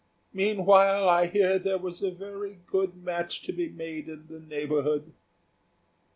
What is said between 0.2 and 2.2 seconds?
Meanwhile, I hear there is a